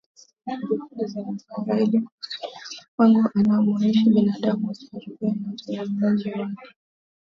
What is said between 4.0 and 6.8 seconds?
binadamu usiharibiwe na utendaji wake